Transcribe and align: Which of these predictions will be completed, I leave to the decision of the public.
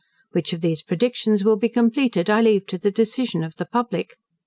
Which 0.31 0.51
of 0.51 0.61
these 0.61 0.81
predictions 0.81 1.43
will 1.43 1.57
be 1.57 1.69
completed, 1.69 2.27
I 2.27 2.41
leave 2.41 2.65
to 2.69 2.79
the 2.79 2.89
decision 2.89 3.43
of 3.43 3.57
the 3.57 3.65
public. 3.67 4.15